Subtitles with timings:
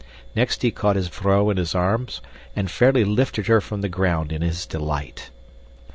[0.35, 2.21] Next he caught his vrouw in his arms
[2.55, 5.29] and fairly lifted her from the ground in his delight.